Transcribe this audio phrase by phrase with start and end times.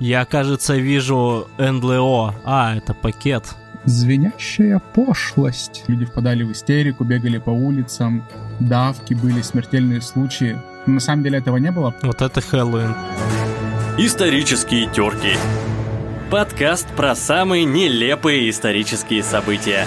[0.00, 2.34] Я, кажется, вижу НЛО.
[2.44, 3.56] А, это пакет.
[3.84, 5.82] Звенящая пошлость.
[5.88, 8.24] Люди впадали в истерику, бегали по улицам,
[8.60, 10.56] давки были, смертельные случаи.
[10.86, 11.94] Но на самом деле этого не было.
[12.02, 12.94] Вот это Хэллоуин.
[13.98, 15.32] Исторические терки.
[16.30, 19.84] Подкаст про самые нелепые исторические события.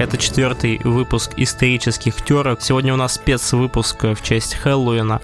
[0.00, 2.60] Это четвертый выпуск исторических терок.
[2.60, 5.20] Сегодня у нас спецвыпуск в честь Хэллоуина.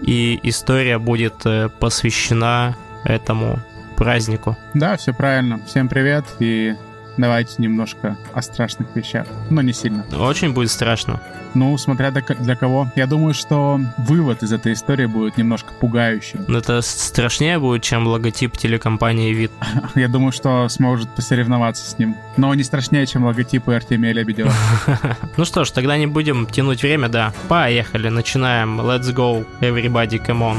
[0.00, 3.58] И история будет э, посвящена этому
[3.96, 4.56] празднику.
[4.74, 5.60] Да, все правильно.
[5.66, 6.74] Всем привет и
[7.16, 10.04] давайте немножко о страшных вещах, но не сильно.
[10.18, 11.20] Очень будет страшно.
[11.54, 12.90] Ну, смотря для кого.
[12.96, 16.44] Я думаю, что вывод из этой истории будет немножко пугающим.
[16.48, 19.52] Но это страшнее будет, чем логотип телекомпании «Вид».
[19.94, 22.16] Я думаю, что сможет посоревноваться с ним.
[22.38, 24.52] Но не страшнее, чем логотипы Артемия Лебедева.
[25.36, 27.32] Ну что ж, тогда не будем тянуть время, да.
[27.48, 28.80] Поехали, начинаем.
[28.80, 30.58] Let's go, everybody, come on.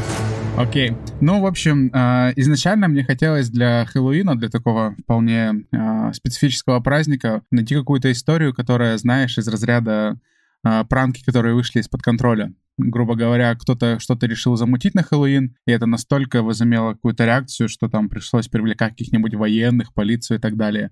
[0.55, 0.91] Окей.
[0.91, 1.17] Okay.
[1.19, 7.41] Ну, в общем, а, изначально мне хотелось для Хэллоуина, для такого вполне а, специфического праздника,
[7.49, 10.19] найти какую-то историю, которая, знаешь, из разряда
[10.63, 12.53] а, пранки, которые вышли из-под контроля.
[12.77, 17.89] Грубо говоря, кто-то что-то решил замутить на Хэллоуин, и это настолько возымело какую-то реакцию, что
[17.89, 20.91] там пришлось привлекать каких-нибудь военных, полицию и так далее.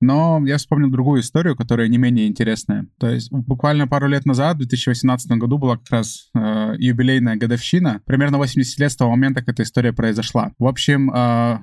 [0.00, 2.86] Но я вспомнил другую историю, которая не менее интересная.
[2.98, 8.00] То есть буквально пару лет назад, в 2018 году, была как раз э, юбилейная годовщина.
[8.06, 10.52] Примерно 80 лет с того момента, как эта история произошла.
[10.58, 11.14] В общем, э,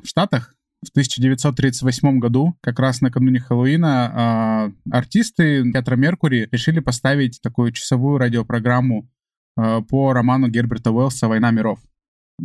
[0.04, 0.54] в Штатах
[0.86, 8.20] в 1938 году, как раз накануне Хэллоуина, э, артисты театра Меркури решили поставить такую часовую
[8.20, 9.10] радиопрограмму
[9.60, 11.80] э, по роману Герберта Уэллса «Война миров».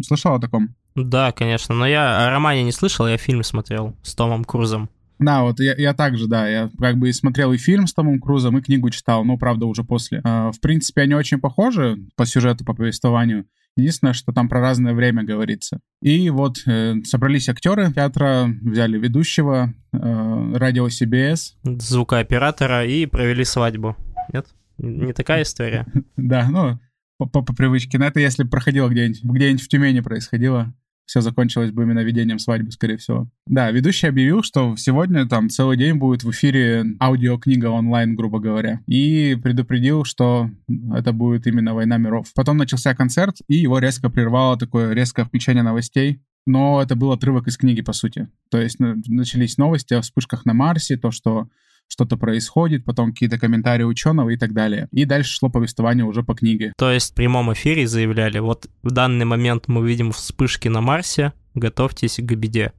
[0.00, 0.74] Слышал о таком?
[0.94, 4.88] Да, конечно, но я о романе не слышал, я фильм смотрел с Томом Крузом.
[5.22, 8.20] Да, вот я, я также, да, я как бы и смотрел и фильм с Томом
[8.20, 10.20] Крузом, и книгу читал, но, правда, уже после.
[10.24, 13.46] Э, в принципе, они очень похожи по сюжету, по повествованию.
[13.76, 15.80] Единственное, что там про разное время говорится.
[16.02, 21.54] И вот э, собрались актеры театра, взяли ведущего, э, радио CBS.
[21.62, 23.96] Звукооператора и провели свадьбу.
[24.32, 24.46] Нет?
[24.78, 25.86] Не такая история?
[26.16, 26.78] Да, ну,
[27.18, 27.98] по, привычке.
[27.98, 30.72] Но это если проходило где-нибудь, где-нибудь в Тюмени происходило
[31.06, 33.28] все закончилось бы именно ведением свадьбы, скорее всего.
[33.46, 38.80] Да, ведущий объявил, что сегодня там целый день будет в эфире аудиокнига онлайн, грубо говоря,
[38.86, 40.50] и предупредил, что
[40.94, 42.28] это будет именно «Война миров».
[42.34, 47.46] Потом начался концерт, и его резко прервало такое резкое включение новостей, но это был отрывок
[47.46, 48.28] из книги, по сути.
[48.50, 51.48] То есть начались новости о вспышках на Марсе, то, что
[51.92, 54.88] что-то происходит, потом какие-то комментарии ученого и так далее.
[54.92, 56.72] И дальше шло повествование уже по книге.
[56.78, 61.34] То есть в прямом эфире заявляли, вот в данный момент мы видим вспышки на Марсе,
[61.54, 62.72] готовьтесь к беде.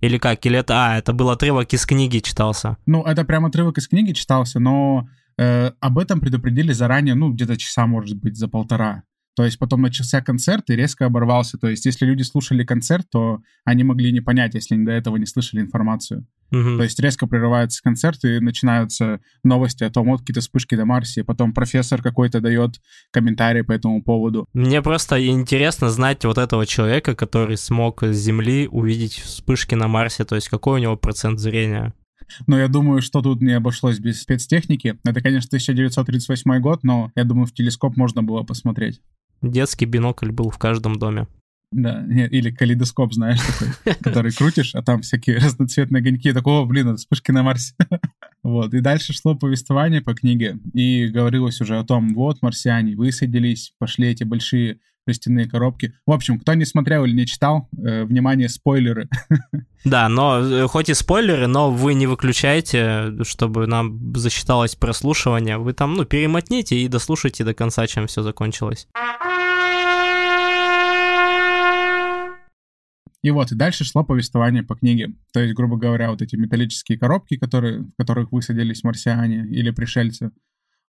[0.00, 0.44] Или как?
[0.46, 0.74] Или это...
[0.74, 2.78] А, это был отрывок из книги читался.
[2.86, 5.08] Ну, это прям отрывок из книги читался, но
[5.38, 9.02] э, об этом предупредили заранее, ну, где-то часа, может быть, за полтора.
[9.36, 11.58] То есть потом начался концерт и резко оборвался.
[11.58, 15.16] То есть если люди слушали концерт, то они могли не понять, если они до этого
[15.16, 16.26] не слышали информацию.
[16.54, 16.76] Угу.
[16.76, 21.20] То есть резко прерывается концерт и начинаются новости о том, вот какие-то вспышки на Марсе,
[21.20, 24.46] и потом профессор какой-то дает комментарий по этому поводу.
[24.52, 30.24] Мне просто интересно знать вот этого человека, который смог с Земли увидеть вспышки на Марсе,
[30.24, 31.92] то есть какой у него процент зрения.
[32.46, 34.98] Но я думаю, что тут не обошлось без спецтехники.
[35.04, 39.00] Это, конечно, 1938 год, но я думаю, в телескоп можно было посмотреть.
[39.42, 41.26] Детский бинокль был в каждом доме.
[41.74, 46.32] Да, или калейдоскоп, знаешь, такой, который крутишь, а там всякие разноцветные огоньки.
[46.32, 47.74] Такого, блин, вспышки на Марсе.
[48.44, 53.72] Вот, и дальше шло повествование по книге, и говорилось уже о том, вот, марсиане высадились,
[53.78, 55.94] пошли эти большие жестяные коробки.
[56.06, 59.08] В общем, кто не смотрел или не читал, э, внимание, спойлеры.
[59.84, 65.58] Да, но э, хоть и спойлеры, но вы не выключайте, чтобы нам засчиталось прослушивание.
[65.58, 68.88] Вы там, ну, перемотните и дослушайте до конца, чем все закончилось.
[73.24, 75.14] И вот, и дальше шло повествование по книге.
[75.32, 80.30] То есть, грубо говоря, вот эти металлические коробки, которые, в которых высадились марсиане или пришельцы.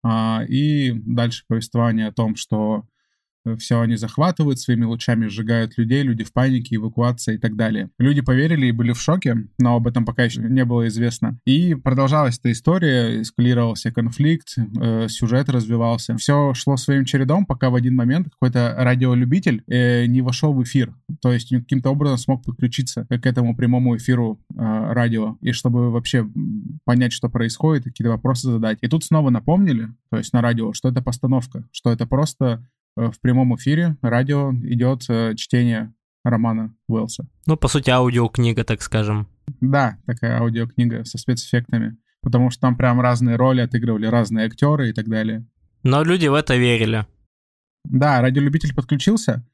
[0.02, 2.88] А, и дальше повествование о том, что
[3.58, 7.90] все они захватывают, своими лучами сжигают людей, люди в панике, эвакуация и так далее.
[7.98, 11.38] Люди поверили и были в шоке, но об этом пока еще не было известно.
[11.44, 16.16] И продолжалась эта история, эскалировался конфликт, э, сюжет развивался.
[16.16, 20.94] Все шло своим чередом, пока в один момент какой-то радиолюбитель э, не вошел в эфир.
[21.20, 24.56] То есть каким-то образом смог подключиться к этому прямому эфиру э,
[24.92, 26.26] радио, и чтобы вообще
[26.84, 28.78] понять, что происходит, какие-то вопросы задать.
[28.80, 33.20] И тут снова напомнили, то есть на радио, что это постановка, что это просто в
[33.20, 35.92] прямом эфире радио идет э, чтение
[36.24, 37.26] романа Уэллса.
[37.46, 39.28] Ну, по сути, аудиокнига, так скажем.
[39.60, 41.96] Да, такая аудиокнига со спецэффектами.
[42.22, 45.46] Потому что там прям разные роли отыгрывали разные актеры и так далее.
[45.82, 47.06] Но люди в это верили.
[47.84, 49.44] Да, радиолюбитель подключился,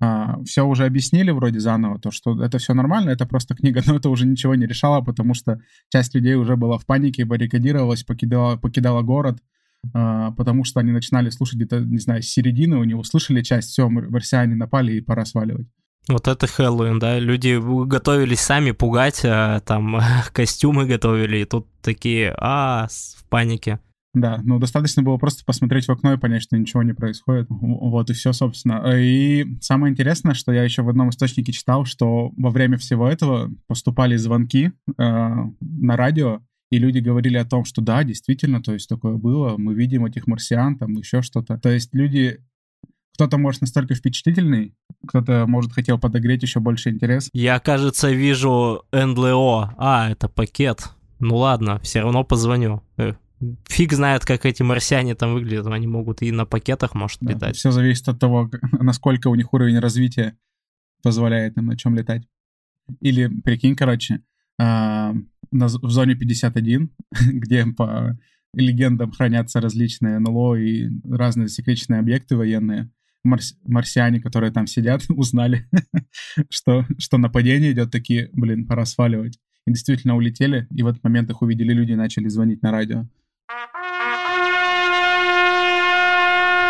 [0.00, 3.96] а, все уже объяснили вроде заново, то, что это все нормально, это просто книга, но
[3.96, 8.56] это уже ничего не решало, потому что часть людей уже была в панике, баррикадировалась, покидала,
[8.56, 9.38] покидала город,
[9.92, 13.88] потому что они начинали слушать где-то, не знаю, с середины, у него услышали часть, все,
[13.88, 15.68] марсиане напали и пора сваливать.
[16.08, 17.18] Вот это Хэллоуин, да?
[17.18, 20.00] Люди готовились сами пугать, а, там
[20.32, 23.78] костюмы готовили, и тут такие, а, в панике.
[24.14, 27.46] Да, ну достаточно было просто посмотреть в окно и понять, что ничего не происходит.
[27.50, 28.82] Вот и все, собственно.
[28.96, 33.50] И самое интересное, что я еще в одном источнике читал, что во время всего этого
[33.66, 36.40] поступали звонки э, на радио,
[36.70, 40.26] и люди говорили о том, что да, действительно, то есть такое было, мы видим этих
[40.26, 41.58] марсиан, там еще что-то.
[41.58, 42.40] То есть люди
[43.14, 44.76] кто-то, может, настолько впечатлительный,
[45.06, 47.30] кто-то, может, хотел подогреть еще больше интерес.
[47.32, 49.74] Я, кажется, вижу НЛО.
[49.76, 50.90] А, это пакет.
[51.18, 52.82] Ну ладно, все равно позвоню.
[52.96, 53.14] Э,
[53.66, 55.66] фиг знает, как эти марсиане там выглядят.
[55.66, 57.56] Они могут и на пакетах, может, да, летать.
[57.56, 58.50] Все зависит от того,
[58.80, 60.38] насколько у них уровень развития
[61.02, 62.22] позволяет им на чем летать.
[63.00, 64.22] Или, прикинь, короче,
[64.58, 65.14] а,
[65.50, 66.90] в зоне 51,
[67.32, 68.16] где по
[68.54, 72.90] легендам хранятся различные НЛО и разные секретные объекты военные,
[73.24, 75.68] марс, марсиане, которые там сидят, узнали,
[76.50, 79.38] что, что нападение идет, такие, блин, пора сваливать.
[79.66, 83.06] И действительно улетели, и в этот момент их увидели люди и начали звонить на радио.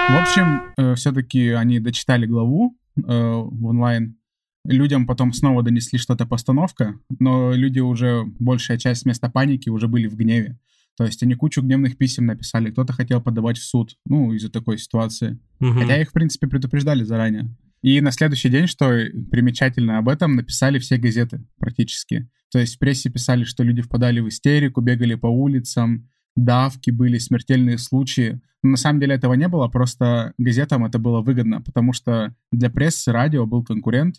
[0.08, 4.17] В общем, э, все-таки они дочитали главу э, в онлайн.
[4.64, 10.08] Людям потом снова донесли что-то постановка, но люди уже, большая часть вместо паники уже были
[10.08, 10.58] в гневе.
[10.96, 14.78] То есть они кучу гневных писем написали, кто-то хотел подавать в суд, ну, из-за такой
[14.78, 15.38] ситуации.
[15.60, 15.72] Угу.
[15.74, 17.54] Хотя их, в принципе, предупреждали заранее.
[17.82, 18.88] И на следующий день, что
[19.30, 22.28] примечательно об этом, написали все газеты практически.
[22.50, 27.18] То есть в прессе писали, что люди впадали в истерику, бегали по улицам, давки были,
[27.18, 28.40] смертельные случаи.
[28.62, 32.70] Но на самом деле этого не было, просто газетам это было выгодно, потому что для
[32.70, 34.16] прессы радио был конкурент,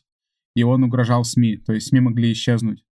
[0.59, 2.83] и он угрожал СМИ, то есть СМИ могли исчезнуть.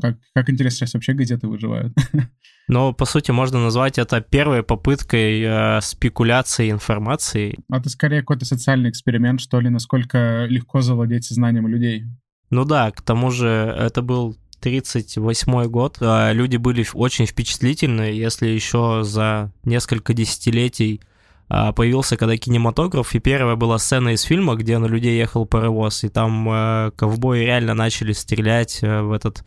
[0.00, 1.94] Как, как интересно, сейчас вообще газеты выживают.
[2.68, 7.58] Но, по сути, можно назвать это первой попыткой э, спекуляции информацией.
[7.70, 12.04] Это скорее какой-то социальный эксперимент, что ли, насколько легко завладеть сознанием людей.
[12.50, 15.98] Ну да, к тому же это был 38 год.
[16.00, 21.02] А люди были очень впечатлительны, если еще за несколько десятилетий
[21.48, 26.08] появился когда кинематограф, и первая была сцена из фильма, где на людей ехал паровоз, и
[26.08, 29.44] там э, ковбои реально начали стрелять э, в этот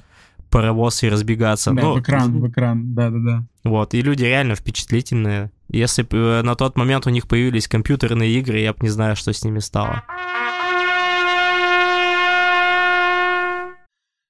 [0.50, 1.72] паровоз и разбегаться.
[1.72, 3.44] Да, ну, в экран, в экран, да-да-да.
[3.64, 5.52] Вот, и люди реально впечатлительные.
[5.70, 9.16] Если бы э, на тот момент у них появились компьютерные игры, я бы не знаю,
[9.16, 10.04] что с ними стало.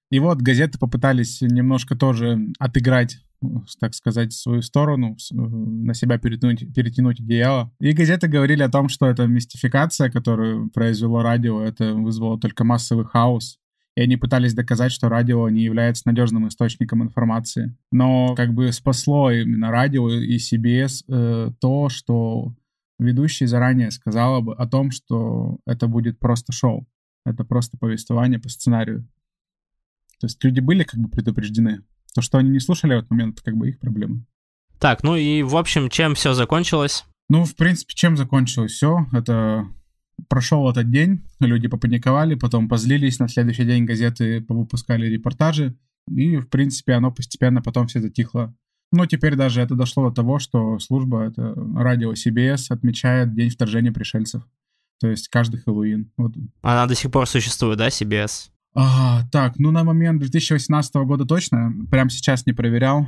[0.09, 3.17] И вот газеты попытались немножко тоже отыграть
[3.79, 7.71] так сказать, свою сторону, э, на себя перетянуть, перетянуть одеяло.
[7.79, 13.05] И газеты говорили о том, что это мистификация, которую произвело радио, это вызвало только массовый
[13.05, 13.59] хаос
[13.97, 17.75] и они пытались доказать, что радио не является надежным источником информации.
[17.91, 22.53] Но как бы спасло именно радио и CBS э, то, что
[22.99, 26.87] ведущий заранее сказал бы о том, что это будет просто шоу,
[27.25, 29.07] это просто повествование по сценарию.
[30.19, 31.81] То есть люди были как бы предупреждены.
[32.17, 34.25] То, что они не слушали в этот момент, как бы их проблема.
[34.79, 37.05] Так, ну и в общем, чем все закончилось?
[37.29, 39.05] Ну, в принципе, чем закончилось все?
[39.13, 39.67] Это
[40.29, 45.77] Прошел этот день, люди попаниковали, потом позлились, на следующий день газеты повыпускали репортажи,
[46.09, 48.51] и, в принципе, оно постепенно потом все затихло.
[48.91, 53.91] Но теперь даже это дошло до того, что служба, это радио CBS, отмечает день вторжения
[53.91, 54.41] пришельцев.
[54.99, 56.11] То есть каждый Хэллоуин.
[56.17, 56.33] Вот.
[56.63, 58.49] Она до сих пор существует, да, CBS?
[58.79, 61.73] А, так, ну на момент 2018 года точно.
[61.89, 63.07] Прям сейчас не проверял.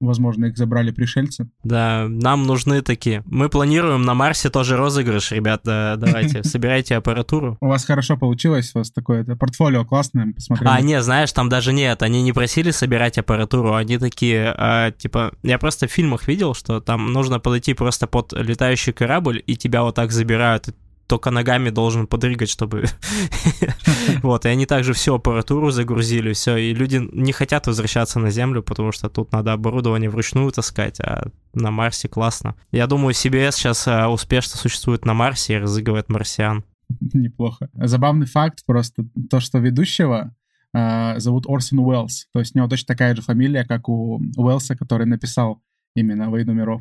[0.00, 1.48] Возможно, их забрали пришельцы.
[1.62, 3.22] Да, нам нужны такие.
[3.26, 5.96] Мы планируем на Марсе тоже розыгрыш, ребята.
[5.98, 7.58] Давайте, собирайте аппаратуру.
[7.60, 10.70] У вас хорошо получилось, у вас такое это портфолио классное, посмотрели.
[10.70, 15.34] А, не, знаешь, там даже нет, они не просили собирать аппаратуру, они такие, а, типа,
[15.42, 19.82] я просто в фильмах видел, что там нужно подойти просто под летающий корабль, и тебя
[19.82, 20.70] вот так забирают,
[21.12, 22.84] только ногами должен подрыгать, чтобы...
[24.22, 28.62] Вот, и они также всю аппаратуру загрузили, все, и люди не хотят возвращаться на Землю,
[28.62, 32.54] потому что тут надо оборудование вручную таскать, а на Марсе классно.
[32.70, 36.64] Я думаю, CBS сейчас а, успешно существует на Марсе и разыгрывает марсиан.
[37.12, 37.68] Неплохо.
[37.74, 40.34] Забавный факт просто то, что ведущего
[40.74, 42.28] э, зовут Орсон Уэллс.
[42.32, 45.62] То есть у него точно такая же фамилия, как у Уэллса, который написал
[45.94, 46.80] именно «Войну миров».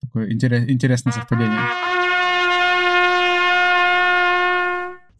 [0.00, 1.60] Такое интерес, интересное совпадение.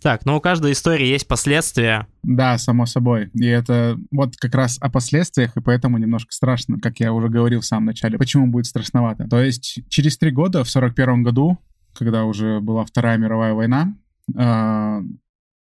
[0.03, 2.07] Так, ну у каждой истории есть последствия.
[2.23, 3.31] Да, само собой.
[3.35, 7.61] И это вот как раз о последствиях, и поэтому немножко страшно, как я уже говорил
[7.61, 8.17] в самом начале.
[8.17, 9.29] Почему будет страшновато?
[9.29, 11.59] То есть через три года, в сорок первом году,
[11.95, 13.95] когда уже была Вторая мировая война,
[14.37, 15.03] э,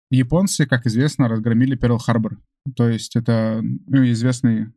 [0.10, 2.38] японцы, как известно, разгромили Перл-Харбор.
[2.76, 4.74] То есть это ну, известный,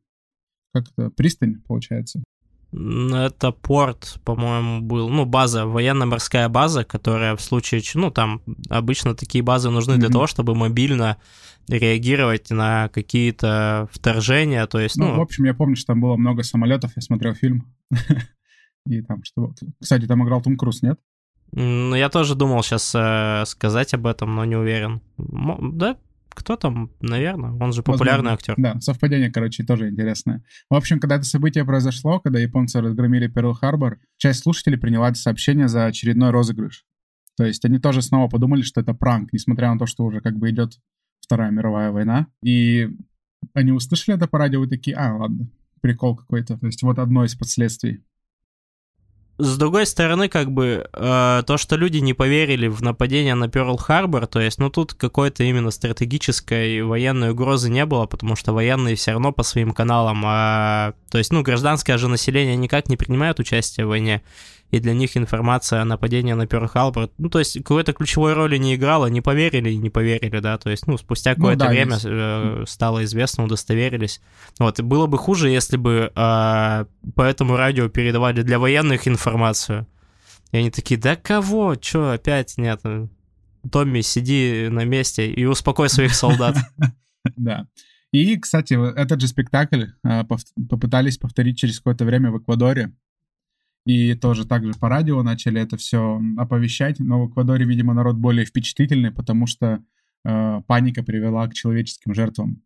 [0.73, 2.23] как это, пристань, получается.
[2.71, 9.43] Это порт, по-моему, был, ну, база, военно-морская база, которая в случае, ну, там обычно такие
[9.43, 9.99] базы нужны mm-hmm.
[9.99, 11.17] для того, чтобы мобильно
[11.69, 15.09] реагировать на какие-то вторжения, то есть, ну...
[15.09, 17.75] Ну, в общем, я помню, что там было много самолетов, я смотрел фильм,
[18.87, 19.55] и там что...
[19.81, 21.01] Кстати, там играл Том Круз, нет?
[21.53, 25.01] Ну, я тоже думал сейчас э, сказать об этом, но не уверен.
[25.19, 25.97] М- да,
[26.39, 28.35] кто там, наверное, он же популярный Возможно.
[28.35, 28.55] актер.
[28.57, 30.45] Да, совпадение, короче, тоже интересное.
[30.71, 35.69] В общем, когда это событие произошло, когда японцы разгромили Перл-Харбор, часть слушателей приняла это сообщение
[35.69, 36.85] за очередной розыгрыш.
[37.37, 40.37] То есть они тоже снова подумали, что это пранк, несмотря на то, что уже как
[40.37, 40.79] бы идет
[41.21, 42.29] Вторая мировая война.
[42.43, 42.89] И
[43.55, 46.59] они услышали это по радио и такие, а, ладно, прикол какой-то.
[46.59, 48.05] То есть вот одно из последствий
[49.39, 54.27] с другой стороны, как бы э, то, что люди не поверили в нападение на Перл-Харбор,
[54.27, 59.13] то есть, ну тут какой-то именно стратегической военной угрозы не было, потому что военные все
[59.13, 63.87] равно по своим каналам, а, то есть, ну гражданское же население никак не принимает участие
[63.87, 64.23] в войне
[64.71, 68.75] и для них информация о нападении на Перл-Харбор, ну, то есть какой-то ключевой роли не
[68.75, 71.71] играла, не поверили и не поверили, да, то есть, ну, спустя ну какое-то ну, да,
[71.71, 74.21] время э, стало известно, удостоверились.
[74.59, 76.85] Вот, и было бы хуже, если бы э,
[77.15, 79.87] по этому радио передавали для военных информацию.
[80.53, 82.81] И они такие, да кого, чё, опять нет,
[83.71, 86.57] Томми, сиди на месте и успокой своих солдат.
[87.37, 87.67] Да.
[88.11, 92.95] И, кстати, этот же спектакль э, попытались повторить через какое-то время в Эквадоре.
[93.89, 96.99] И тоже также по радио начали это все оповещать.
[96.99, 99.83] Но в Эквадоре, видимо, народ более впечатлительный, потому что
[100.27, 102.63] э, паника привела к человеческим жертвам.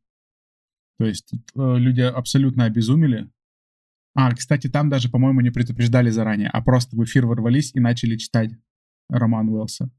[0.99, 3.31] То есть э, люди абсолютно обезумели.
[4.17, 8.17] А, кстати, там даже, по-моему, не предупреждали заранее, а просто в эфир ворвались и начали
[8.17, 8.51] читать
[9.09, 9.93] роман Уэллса.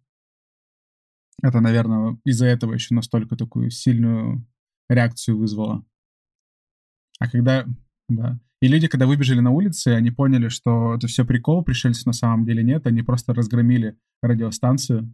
[1.42, 4.46] Это, наверное, из-за этого еще настолько такую сильную
[4.89, 5.86] реакцию вызвало.
[7.20, 7.65] А когда...
[8.15, 8.39] Да.
[8.62, 12.46] И люди, когда выбежали на улицы, они поняли, что это все прикол, пришельцев на самом
[12.46, 15.13] деле нет, они просто разгромили радиостанцию.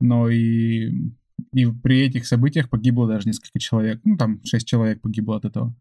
[0.00, 1.10] Но и,
[1.52, 4.00] и при этих событиях погибло даже несколько человек.
[4.04, 5.74] Ну, там шесть человек погибло от этого.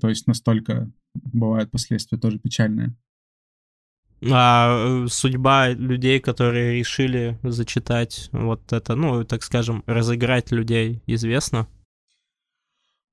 [0.00, 2.94] То есть настолько бывают последствия тоже печальные.
[4.30, 11.66] А э, судьба людей, которые решили зачитать вот это, ну, так скажем, разыграть людей, известна?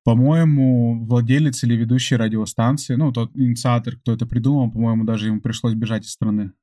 [0.04, 5.76] По-моему, владелец или ведущий радиостанции, ну, тот инициатор, кто это придумал, по-моему, даже ему пришлось
[5.76, 6.54] бежать из страны.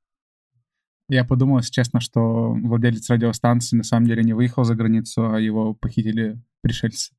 [1.07, 5.39] Я подумал, если честно, что владелец радиостанции на самом деле не выехал за границу, а
[5.39, 7.13] его похитили пришельцы.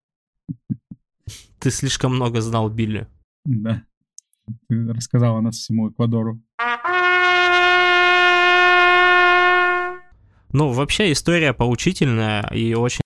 [1.58, 3.08] Ты слишком много знал Билли.
[3.44, 3.82] Да.
[4.68, 6.40] Ты рассказал о нас всему Эквадору.
[10.52, 13.02] Ну, вообще история поучительная и очень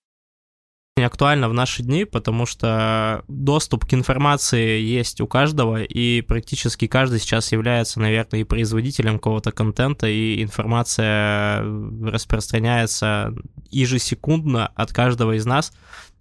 [1.14, 7.20] актуально в наши дни, потому что доступ к информации есть у каждого, и практически каждый
[7.20, 11.62] сейчас является, наверное, и производителем какого-то контента, и информация
[12.10, 13.32] распространяется
[13.70, 15.72] ежесекундно от каждого из нас.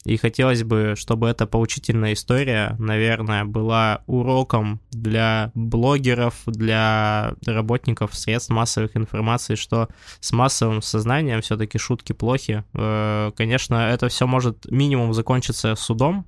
[0.06, 8.50] И хотелось бы, чтобы эта поучительная история, наверное, была уроком для блогеров, для работников средств
[8.50, 9.88] массовых информации, что
[10.20, 12.66] с массовым сознанием все-таки шутки плохи.
[12.74, 16.26] Э, конечно, это все может минимум закончиться судом,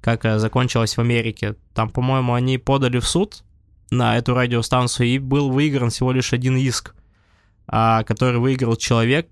[0.00, 1.56] как э, закончилось в Америке.
[1.74, 3.44] Там, по-моему, они подали в суд
[3.90, 6.94] на эту радиостанцию, и был выигран всего лишь один иск,
[7.66, 9.28] а, который выиграл человек,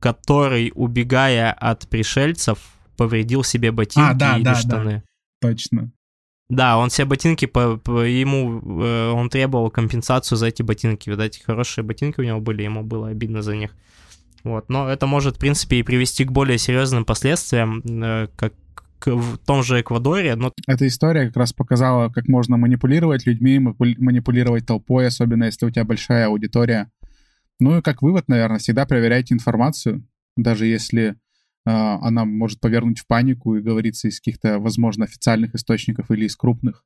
[0.00, 2.58] который, убегая от пришельцев,
[2.96, 5.02] повредил себе ботинки а, да, или да, штаны.
[5.40, 5.90] Да, точно.
[6.48, 11.10] Да, он все ботинки, по, по ему, э, он требовал компенсацию за эти ботинки.
[11.10, 13.74] Видать, хорошие ботинки у него были, ему было обидно за них.
[14.44, 18.54] Вот, но это может, в принципе, и привести к более серьезным последствиям, э, как
[19.04, 20.52] в том же Эквадоре, но...
[20.66, 25.84] Эта история как раз показала, как можно манипулировать людьми, манипулировать толпой, особенно если у тебя
[25.84, 26.90] большая аудитория.
[27.60, 31.14] Ну и как вывод, наверное, всегда проверяйте информацию, даже если э,
[31.64, 36.84] она может повернуть в панику и говорится из каких-то, возможно, официальных источников или из крупных.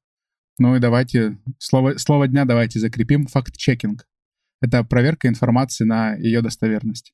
[0.59, 4.07] Ну и давайте, слово, слово дня давайте закрепим, факт-чекинг.
[4.61, 7.13] Это проверка информации на ее достоверность.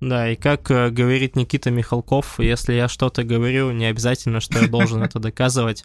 [0.00, 4.66] Да, и как э, говорит Никита Михалков, если я что-то говорю, не обязательно, что я
[4.66, 5.84] должен это доказывать.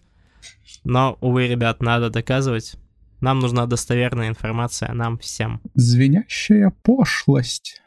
[0.84, 2.78] Но, увы, ребят, надо доказывать.
[3.20, 5.60] Нам нужна достоверная информация, нам всем.
[5.74, 7.82] Звенящая пошлость.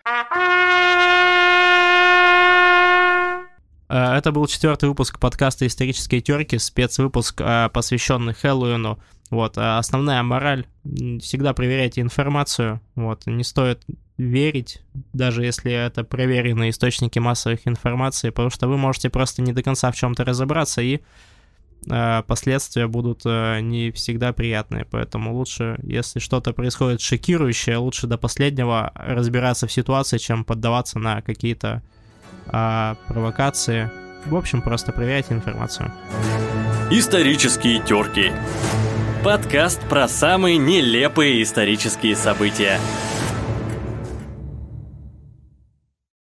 [3.89, 8.99] Э, это был четвертый выпуск подкаста «Исторические терки», спецвыпуск, э, посвященный Хэллоуину.
[9.31, 13.85] Вот, а основная мораль, всегда проверяйте информацию, вот, не стоит
[14.19, 14.83] верить,
[15.13, 19.93] даже если это проверенные источники массовых информации, потому что вы можете просто не до конца
[19.93, 21.01] в чем-то разобраться, и э,
[22.27, 28.93] последствия будут э, не всегда приятные, поэтому лучше, если что-то происходит шокирующее, лучше до последнего
[28.95, 31.83] разбираться в ситуации, чем поддаваться на какие-то
[32.47, 33.91] э, провокации.
[34.27, 35.91] В общем, просто проверяйте информацию.
[36.91, 38.33] Исторические терки.
[39.25, 42.79] Подкаст про самые нелепые исторические события.